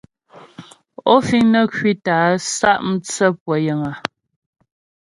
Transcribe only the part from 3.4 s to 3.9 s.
pʉə́ yəŋ?